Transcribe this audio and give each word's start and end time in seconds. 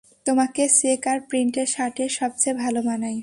তোমাকে 0.25 0.63
চেক 0.79 1.03
আর 1.07 1.19
প্রিন্টের 1.29 1.67
শার্টে 1.67 2.05
সবচেয়ে 2.19 2.55
ভালো 2.55 2.79
মানায়। 2.81 3.19